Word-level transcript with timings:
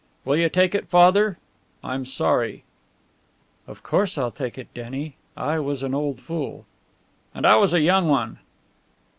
"Will 0.25 0.35
you 0.37 0.49
take 0.49 0.73
it, 0.73 0.87
Father? 0.89 1.37
I'm 1.83 2.05
sorry." 2.05 2.63
"Of 3.67 3.83
course 3.83 4.17
I'll 4.17 4.31
take 4.31 4.57
it, 4.57 4.73
Denny. 4.73 5.15
I 5.37 5.59
was 5.59 5.83
an 5.83 5.93
old 5.93 6.19
fool." 6.19 6.65
"And 7.35 7.45
I 7.45 7.55
was 7.57 7.71
a 7.71 7.81
young 7.81 8.07
one." 8.07 8.39